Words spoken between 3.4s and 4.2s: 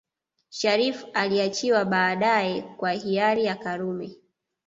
ya Karume